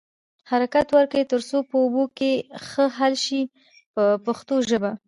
[0.51, 2.31] حرکت ورکړئ تر څو په اوبو کې
[2.67, 3.41] ښه حل شي
[3.93, 4.91] په پښتو ژبه.